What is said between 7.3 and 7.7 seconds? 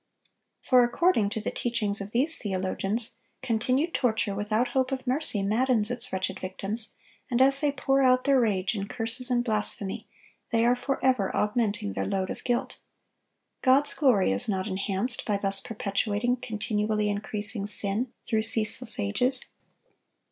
as